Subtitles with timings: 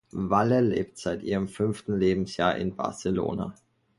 [0.13, 3.53] Valle lebt seit ihrem fünften Lebensjahr in Barcelona.